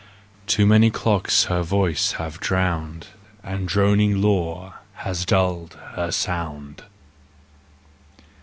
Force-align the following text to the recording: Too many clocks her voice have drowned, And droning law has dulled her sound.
Too 0.47 0.65
many 0.65 0.89
clocks 0.89 1.43
her 1.43 1.61
voice 1.61 2.13
have 2.13 2.39
drowned, 2.39 3.09
And 3.43 3.67
droning 3.67 4.19
law 4.19 4.73
has 4.95 5.25
dulled 5.27 5.75
her 5.93 6.09
sound. 6.09 6.85